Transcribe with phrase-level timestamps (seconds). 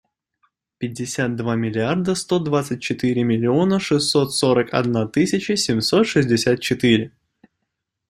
[0.79, 7.11] Пятьдесят два миллиарда сто двадцать четыре миллиона шестьсот сорок одна тысяча семьсот шестьдесят четыре.